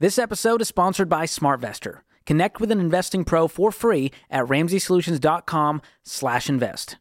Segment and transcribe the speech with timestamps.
[0.00, 1.98] This episode is sponsored by SmartVestor.
[2.24, 6.96] Connect with an investing pro for free at ramseysolutions.com/invest.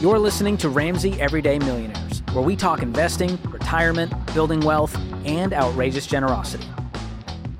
[0.00, 6.06] You're listening to Ramsey Everyday Millionaires, where we talk investing, retirement, building wealth, and outrageous
[6.06, 6.68] generosity.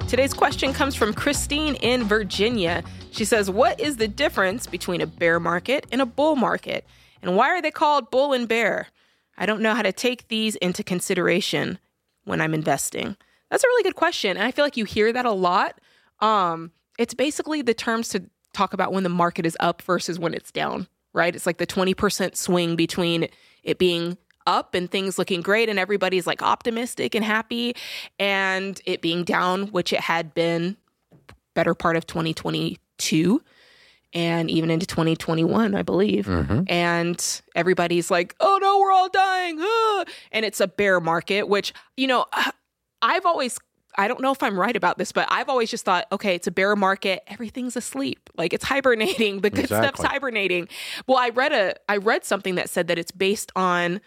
[0.06, 2.84] Today's question comes from Christine in Virginia.
[3.10, 6.87] She says, What is the difference between a bear market and a bull market?
[7.23, 8.87] And why are they called bull and bear?
[9.37, 11.80] I don't know how to take these into consideration
[12.24, 13.16] when I'm investing.
[13.51, 14.37] That's a really good question.
[14.37, 15.80] And I feel like you hear that a lot.
[16.20, 20.34] Um, it's basically the terms to talk about when the market is up versus when
[20.34, 21.34] it's down right?
[21.34, 23.28] It's like the 20% swing between
[23.62, 27.74] it being up and things looking great and everybody's like optimistic and happy
[28.19, 30.77] and it being down, which it had been
[31.55, 33.42] better part of 2022
[34.12, 36.27] and even into 2021, I believe.
[36.27, 36.64] Mm-hmm.
[36.69, 39.59] And everybody's like, oh no, we're all dying.
[40.34, 42.27] And it's a bear market, which, you know,
[43.03, 43.58] I've always
[43.97, 46.47] I don't know if I'm right about this, but I've always just thought, okay, it's
[46.47, 48.28] a bear market, everything's asleep.
[48.36, 49.89] Like it's hibernating, the good exactly.
[49.89, 50.69] stuff's hibernating.
[51.06, 54.00] Well, I read a I read something that said that it's based on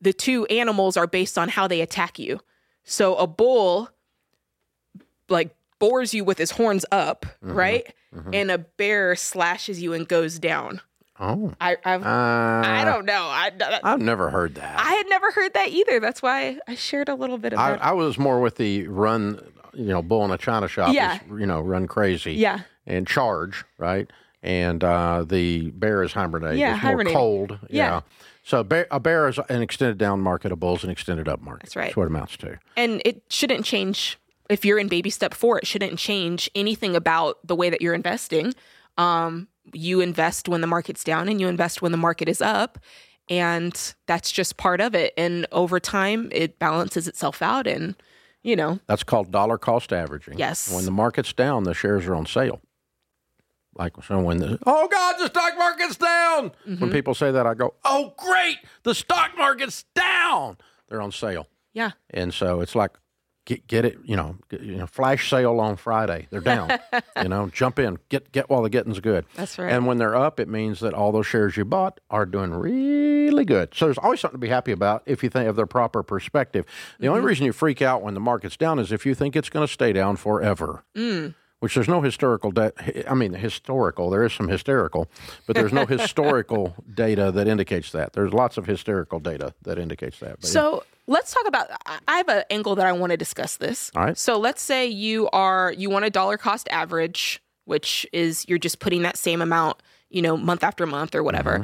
[0.00, 2.40] the two animals are based on how they attack you.
[2.84, 3.90] So a bull
[5.28, 7.52] like bores you with his horns up, mm-hmm.
[7.52, 7.94] right?
[8.14, 8.30] Mm-hmm.
[8.32, 10.80] And a bear slashes you and goes down.
[11.20, 13.24] Oh, I I've, uh, I don't know.
[13.24, 13.50] I,
[13.82, 14.78] I've never heard that.
[14.78, 15.98] I had never heard that either.
[16.00, 17.74] That's why I shared a little bit of I.
[17.74, 19.40] I was more with the run,
[19.74, 20.94] you know, bull in a china shop.
[20.94, 21.16] Yeah.
[21.16, 22.34] Is, you know, run crazy.
[22.34, 22.60] Yeah.
[22.86, 24.08] And charge, right?
[24.42, 26.56] And uh, the bear is hibernate.
[26.56, 27.12] Yeah, it's hibernating.
[27.12, 27.58] more cold.
[27.68, 27.90] Yeah.
[27.90, 28.00] yeah.
[28.44, 30.52] So bear, a bear is an extended down market.
[30.52, 31.64] A bull is an extended up market.
[31.64, 31.84] That's right.
[31.86, 32.58] That's what it amounts to.
[32.76, 35.58] And it shouldn't change if you're in baby step four.
[35.58, 38.54] It shouldn't change anything about the way that you're investing.
[38.98, 42.78] Um, you invest when the market's down and you invest when the market is up.
[43.30, 45.12] And that's just part of it.
[45.16, 47.66] And over time, it balances itself out.
[47.66, 47.94] And,
[48.42, 50.38] you know, that's called dollar cost averaging.
[50.38, 50.72] Yes.
[50.72, 52.60] When the market's down, the shares are on sale.
[53.78, 56.50] Like so when the oh god the stock market's down.
[56.66, 56.80] Mm-hmm.
[56.80, 60.56] When people say that, I go oh great the stock market's down.
[60.88, 61.46] They're on sale.
[61.72, 61.92] Yeah.
[62.10, 62.90] And so it's like
[63.48, 66.26] get get it, you know, get, you know, flash sale on Friday.
[66.30, 66.70] They're down.
[67.22, 69.24] you know, jump in, get get while the getting's good.
[69.34, 69.72] That's right.
[69.72, 73.46] And when they're up, it means that all those shares you bought are doing really
[73.46, 73.74] good.
[73.74, 76.66] So there's always something to be happy about if you think of their proper perspective.
[76.98, 77.14] The mm-hmm.
[77.14, 79.66] only reason you freak out when the market's down is if you think it's going
[79.66, 80.84] to stay down forever.
[80.94, 83.10] Mm which there's no historical data.
[83.10, 84.10] I mean, historical.
[84.10, 85.08] There is some hysterical,
[85.44, 88.12] but there's no historical data that indicates that.
[88.12, 90.44] There's lots of hysterical data that indicates that.
[90.44, 91.68] So yeah let's talk about
[92.06, 94.86] i have an angle that i want to discuss this all right so let's say
[94.86, 99.42] you are you want a dollar cost average which is you're just putting that same
[99.42, 101.62] amount you know month after month or whatever mm-hmm.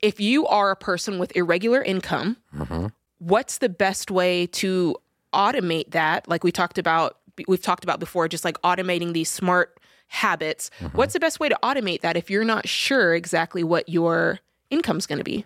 [0.00, 2.86] if you are a person with irregular income mm-hmm.
[3.18, 4.96] what's the best way to
[5.32, 9.78] automate that like we talked about we've talked about before just like automating these smart
[10.08, 10.96] habits mm-hmm.
[10.96, 15.06] what's the best way to automate that if you're not sure exactly what your income's
[15.06, 15.44] going to be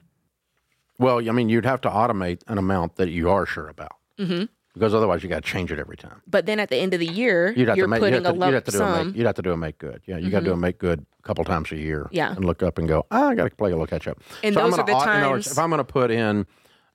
[1.02, 3.96] well, I mean, you'd have to automate an amount that you are sure about.
[4.18, 4.44] Mm-hmm.
[4.74, 6.22] Because otherwise, you got to change it every time.
[6.26, 8.24] But then at the end of the year, you'd have you're to make, putting you'd
[8.24, 9.00] have to, a lump you'd have to do sum.
[9.00, 10.00] A make, you'd have to do a make good.
[10.06, 10.30] Yeah, you mm-hmm.
[10.30, 12.08] got to do a make good a couple times a year.
[12.10, 12.34] Yeah.
[12.34, 14.22] And look up and go, oh, I got to play a little catch up.
[14.42, 15.46] And those are the times.
[15.46, 16.46] if I'm going to put in,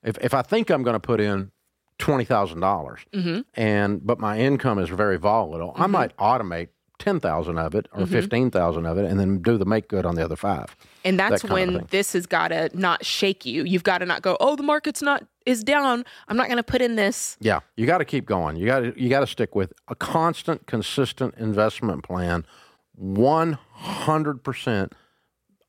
[0.02, 1.52] if, if I think I'm going to put in
[1.98, 3.40] twenty thousand dollars, mm-hmm.
[3.54, 5.92] and but my income is very volatile, I mm-hmm.
[5.92, 8.12] might automate ten thousand of it or mm-hmm.
[8.12, 10.74] fifteen thousand of it, and then do the make good on the other five.
[11.04, 13.64] And that's that when this has got to not shake you.
[13.64, 16.04] You've got to not go, oh, the market's not is down.
[16.28, 17.36] I'm not going to put in this.
[17.40, 18.56] Yeah, you got to keep going.
[18.56, 22.44] You got to you got to stick with a constant, consistent investment plan.
[22.94, 24.94] One hundred percent.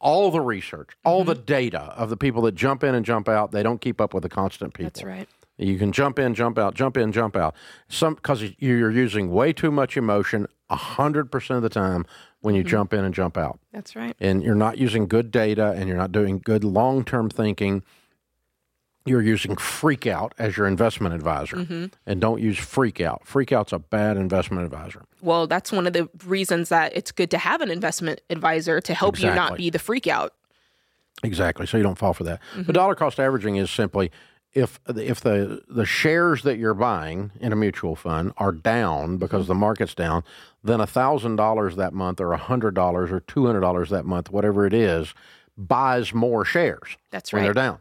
[0.02, 1.30] All the research, all mm-hmm.
[1.30, 4.14] the data of the people that jump in and jump out, they don't keep up
[4.14, 4.92] with the constant people.
[4.92, 5.28] That's right.
[5.60, 7.54] You can jump in, jump out, jump in, jump out.
[7.90, 12.06] Some because you're using way too much emotion hundred percent of the time
[12.42, 12.70] when you mm-hmm.
[12.70, 13.60] jump in and jump out.
[13.74, 14.16] That's right.
[14.20, 17.84] And you're not using good data, and you're not doing good long term thinking.
[19.06, 21.86] You're using freak out as your investment advisor, mm-hmm.
[22.06, 23.26] and don't use freak out.
[23.26, 25.04] Freak out's a bad investment advisor.
[25.22, 28.94] Well, that's one of the reasons that it's good to have an investment advisor to
[28.94, 29.30] help exactly.
[29.30, 30.34] you not be the freak out.
[31.24, 31.66] Exactly.
[31.66, 32.40] So you don't fall for that.
[32.52, 32.64] Mm-hmm.
[32.64, 34.12] But dollar cost averaging is simply
[34.54, 39.48] if if the the shares that you're buying in a mutual fund are down because
[39.48, 40.24] the market's down,
[40.64, 44.66] then thousand dollars that month, or hundred dollars, or two hundred dollars that month, whatever
[44.66, 45.14] it is,
[45.58, 46.98] buys more shares.
[47.12, 47.40] That's right.
[47.40, 47.80] When they're down,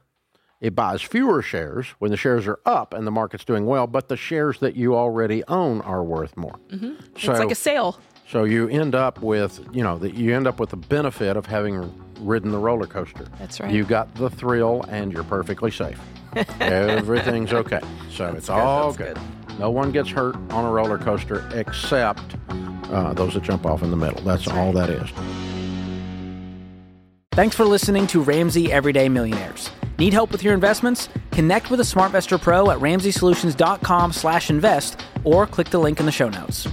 [0.60, 3.86] it buys fewer shares when the shares are up and the market's doing well.
[3.86, 6.58] But the shares that you already own are worth more.
[6.68, 6.94] Mm-hmm.
[7.16, 7.98] So, it's like a sale.
[8.28, 11.46] So you end up with you know that you end up with the benefit of
[11.46, 11.90] having
[12.20, 13.26] ridden the roller coaster.
[13.38, 13.72] That's right.
[13.72, 15.98] You got the thrill, and you're perfectly safe.
[16.60, 17.80] Everything's okay.
[18.10, 19.18] So it's all that's good.
[19.58, 23.90] No one gets hurt on a roller coaster except uh, those that jump off in
[23.90, 24.22] the middle.
[24.22, 25.10] That's, all that is.
[27.32, 29.70] Thanks for listening to Ramsey Everyday Millionaires.
[29.98, 31.08] Need help with your investments?
[31.32, 36.68] Connect with a SmartVestor Pro at ramseysolutions.com/invest or click the link in the show notes.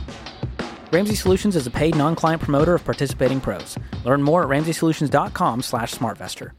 [0.91, 3.77] Ramsey Solutions is a paid non-client promoter of participating pros.
[4.03, 6.51] Learn more at ramseysolutions.com/smartvestor.